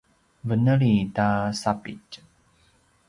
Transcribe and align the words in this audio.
veneli 0.47 0.93
ta 1.15 1.27
sapitj 1.61 2.11